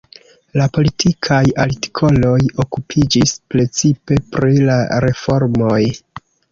[0.59, 2.33] La politikaj artikoloj
[2.65, 5.83] okupiĝis precipe pri la reformoj.